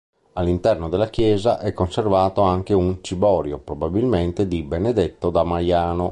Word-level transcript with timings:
All'interno 0.33 0.89
della 0.89 1.09
chiesa 1.11 1.59
è 1.59 1.73
conservato 1.73 2.41
anche 2.41 2.73
un 2.73 3.03
ciborio, 3.03 3.59
probabilmente 3.59 4.47
di 4.47 4.63
Benedetto 4.63 5.29
da 5.29 5.43
Maiano. 5.43 5.99